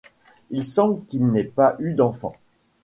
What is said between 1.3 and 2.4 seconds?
n'aient pas eu d'enfant.